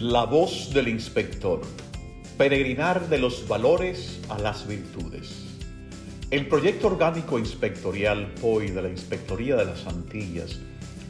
[0.00, 1.62] La voz del inspector.
[2.36, 5.46] Peregrinar de los valores a las virtudes.
[6.30, 10.58] El proyecto orgánico inspectorial POI de la Inspectoría de las Antillas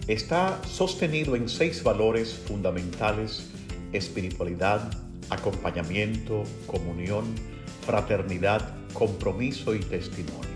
[0.06, 3.48] está sostenido en seis valores fundamentales,
[3.92, 4.88] espiritualidad,
[5.30, 7.24] acompañamiento, comunión,
[7.84, 10.46] fraternidad, compromiso y testimonio.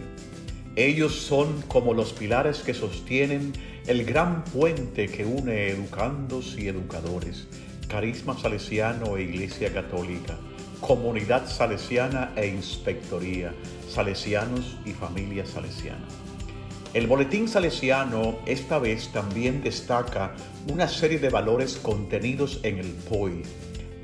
[0.77, 3.53] Ellos son como los pilares que sostienen
[3.89, 7.49] el gran puente que une educandos y educadores,
[7.91, 10.39] carisma salesiano e iglesia católica,
[10.81, 13.53] comunidad salesiana e inspectoría,
[13.89, 16.07] salesianos y familia salesiana.
[16.95, 20.35] El boletín salesiano esta vez también destaca
[20.69, 23.43] una serie de valores contenidos en el POI,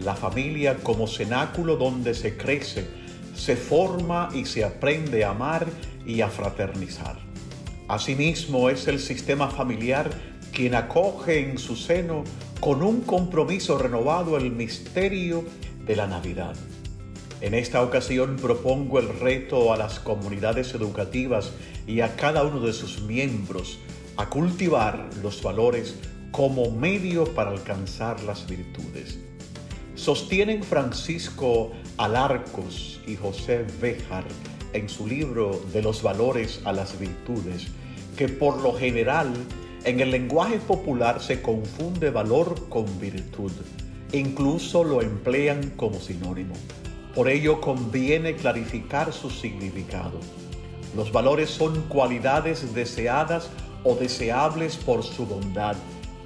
[0.00, 2.86] la familia como cenáculo donde se crece,
[3.34, 5.66] se forma y se aprende a amar
[6.04, 7.18] y a fraternizar.
[7.88, 10.10] Asimismo, es el sistema familiar
[10.52, 12.24] quien acoge en su seno
[12.60, 15.44] con un compromiso renovado el misterio
[15.86, 16.56] de la Navidad.
[17.40, 21.52] En esta ocasión propongo el reto a las comunidades educativas
[21.86, 23.78] y a cada uno de sus miembros
[24.16, 25.96] a cultivar los valores
[26.30, 29.18] como medio para alcanzar las virtudes.
[29.94, 34.24] Sostienen Francisco Alarcos y José Béjar
[34.72, 37.68] en su libro De los valores a las virtudes,
[38.16, 39.32] que por lo general
[39.86, 43.52] en el lenguaje popular se confunde valor con virtud.
[44.12, 46.54] Incluso lo emplean como sinónimo.
[47.14, 50.18] Por ello conviene clarificar su significado.
[50.96, 53.48] Los valores son cualidades deseadas
[53.84, 55.76] o deseables por su bondad,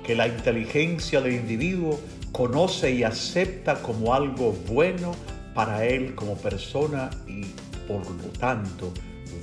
[0.05, 2.01] que la inteligencia del individuo
[2.33, 5.13] conoce y acepta como algo bueno
[5.55, 7.45] para él como persona y
[7.87, 8.91] por lo tanto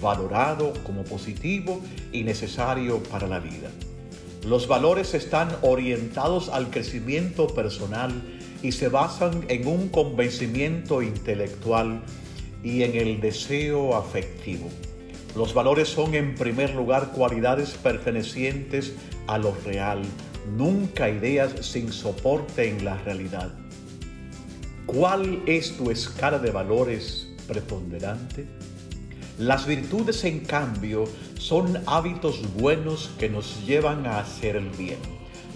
[0.02, 1.82] valorado como positivo
[2.12, 3.70] y necesario para la vida.
[4.46, 8.12] Los valores están orientados al crecimiento personal
[8.62, 12.02] y se basan en un convencimiento intelectual
[12.64, 14.70] y en el deseo afectivo.
[15.36, 18.94] Los valores son en primer lugar cualidades pertenecientes
[19.28, 20.02] a lo real,
[20.56, 23.54] nunca ideas sin soporte en la realidad.
[24.86, 28.48] ¿Cuál es tu escala de valores preponderante?
[29.38, 31.04] Las virtudes, en cambio,
[31.38, 34.98] son hábitos buenos que nos llevan a hacer el bien.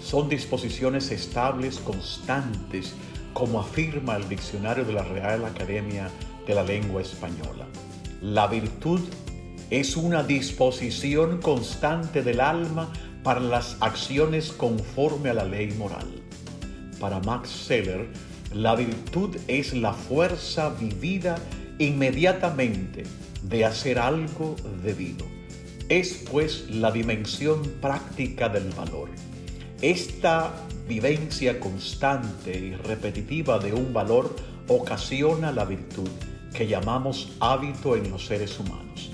[0.03, 2.93] Son disposiciones estables, constantes,
[3.33, 6.11] como afirma el diccionario de la Real Academia
[6.45, 7.65] de la Lengua Española.
[8.21, 8.99] La virtud
[9.71, 12.87] es una disposición constante del alma
[13.23, 16.07] para las acciones conforme a la ley moral.
[16.99, 18.09] Para Max Seller,
[18.53, 21.37] la virtud es la fuerza vivida
[21.79, 23.03] inmediatamente
[23.43, 25.25] de hacer algo debido.
[25.89, 29.09] Es pues la dimensión práctica del valor.
[29.81, 30.53] Esta
[30.87, 34.35] vivencia constante y repetitiva de un valor
[34.67, 36.09] ocasiona la virtud
[36.53, 39.11] que llamamos hábito en los seres humanos.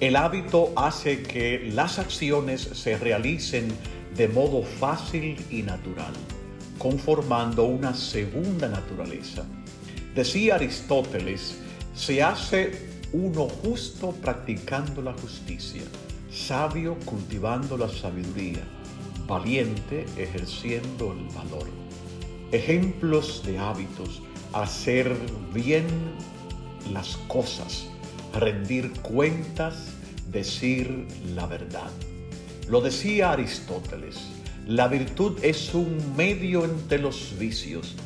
[0.00, 3.68] El hábito hace que las acciones se realicen
[4.16, 6.12] de modo fácil y natural,
[6.78, 9.44] conformando una segunda naturaleza.
[10.14, 11.58] Decía Aristóteles,
[11.94, 15.82] se hace uno justo practicando la justicia,
[16.32, 18.62] sabio cultivando la sabiduría,
[19.26, 21.68] valiente ejerciendo el valor.
[22.52, 25.16] Ejemplos de hábitos, hacer
[25.52, 25.86] bien
[26.92, 27.86] las cosas,
[28.34, 29.88] rendir cuentas,
[30.30, 31.90] decir la verdad.
[32.68, 34.18] Lo decía Aristóteles,
[34.66, 37.96] la virtud es un medio entre los vicios.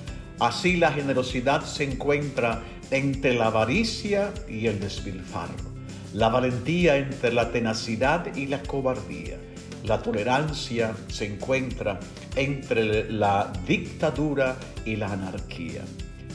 [0.40, 2.62] Así la generosidad se encuentra
[2.94, 5.72] entre la avaricia y el despilfarro,
[6.12, 9.36] la valentía entre la tenacidad y la cobardía.
[9.82, 11.98] La tolerancia se encuentra
[12.36, 15.82] entre la dictadura y la anarquía,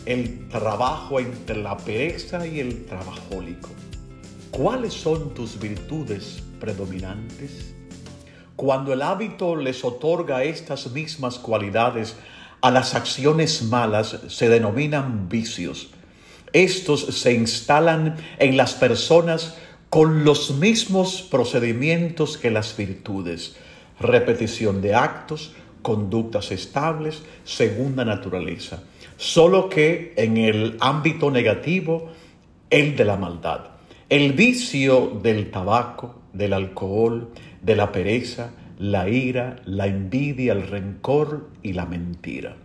[0.05, 3.69] el trabajo entre la pereza y el trabajólico.
[4.51, 7.73] ¿Cuáles son tus virtudes predominantes?
[8.57, 12.17] Cuando el hábito les otorga estas mismas cualidades
[12.59, 15.91] a las acciones malas, se denominan vicios
[16.53, 19.57] estos se instalan en las personas
[19.89, 23.55] con los mismos procedimientos que las virtudes,
[23.99, 28.83] repetición de actos, conductas estables, segunda naturaleza,
[29.17, 32.09] solo que en el ámbito negativo,
[32.69, 33.61] el de la maldad.
[34.09, 37.29] El vicio del tabaco, del alcohol,
[37.61, 42.55] de la pereza, la ira, la envidia, el rencor y la mentira.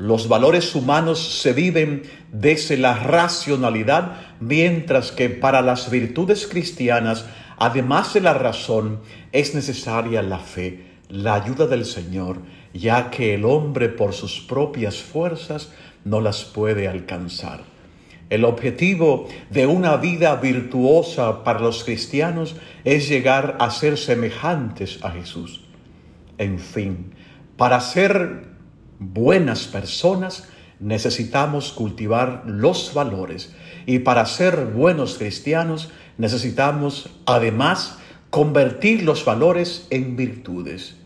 [0.00, 7.26] Los valores humanos se viven desde la racionalidad, mientras que para las virtudes cristianas,
[7.58, 9.00] además de la razón,
[9.30, 12.38] es necesaria la fe, la ayuda del Señor,
[12.72, 15.70] ya que el hombre por sus propias fuerzas
[16.06, 17.60] no las puede alcanzar.
[18.30, 25.10] El objetivo de una vida virtuosa para los cristianos es llegar a ser semejantes a
[25.10, 25.60] Jesús.
[26.38, 27.12] En fin,
[27.58, 28.48] para ser
[29.00, 30.44] buenas personas
[30.78, 33.52] necesitamos cultivar los valores
[33.86, 37.98] y para ser buenos cristianos necesitamos además
[38.28, 40.96] convertir los valores en virtudes,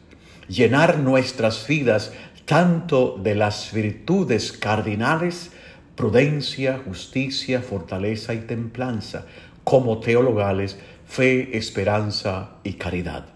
[0.49, 2.13] llenar nuestras vidas
[2.45, 5.53] tanto de las virtudes cardinales,
[5.97, 9.25] prudencia, justicia, fortaleza y templanza,
[9.63, 10.77] como teologales,
[11.07, 13.27] fe, esperanza y caridad.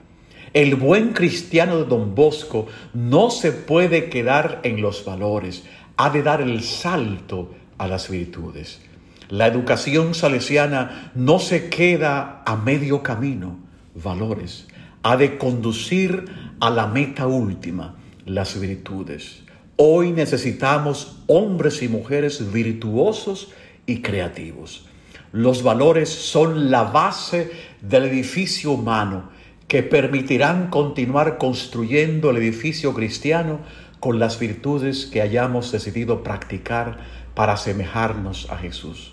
[0.52, 5.64] El buen cristiano de Don Bosco no se puede quedar en los valores,
[5.96, 8.80] ha de dar el salto a las virtudes.
[9.28, 13.58] La educación salesiana no se queda a medio camino,
[13.94, 14.66] valores,
[15.02, 16.24] ha de conducir
[16.60, 19.42] a la meta última, las virtudes.
[19.76, 23.48] Hoy necesitamos hombres y mujeres virtuosos
[23.86, 24.86] y creativos.
[25.32, 27.50] Los valores son la base
[27.82, 29.37] del edificio humano
[29.68, 33.60] que permitirán continuar construyendo el edificio cristiano
[34.00, 36.98] con las virtudes que hayamos decidido practicar
[37.34, 39.12] para asemejarnos a Jesús.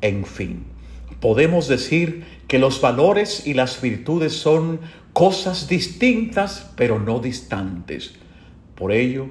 [0.00, 0.64] En fin,
[1.20, 4.80] podemos decir que los valores y las virtudes son
[5.12, 8.14] cosas distintas pero no distantes.
[8.74, 9.28] Por ello,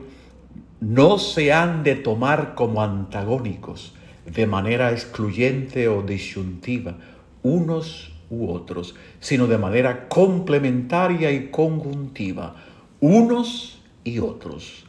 [0.79, 3.93] no se han de tomar como antagónicos
[4.25, 6.97] de manera excluyente o disyuntiva
[7.43, 12.55] unos u otros, sino de manera complementaria y conjuntiva,
[12.99, 14.85] unos y otros.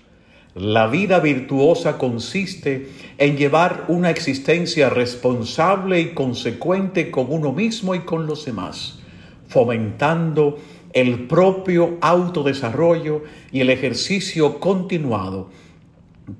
[0.55, 8.00] La vida virtuosa consiste en llevar una existencia responsable y consecuente con uno mismo y
[8.00, 8.99] con los demás,
[9.49, 10.59] fomentando
[10.93, 15.49] el propio autodesarrollo y el ejercicio continuado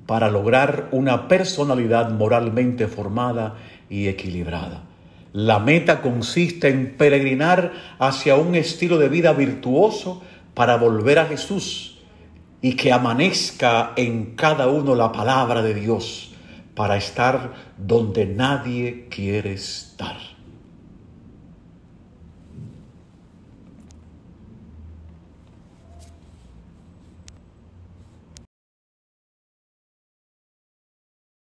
[0.05, 3.55] para lograr una personalidad moralmente formada
[3.89, 4.92] y equilibrada.
[5.33, 10.21] La meta consiste en peregrinar hacia un estilo de vida virtuoso
[10.53, 11.97] para volver a Jesús
[12.61, 16.31] y que amanezca en cada uno la palabra de Dios
[16.75, 20.32] para estar donde nadie quiere estar.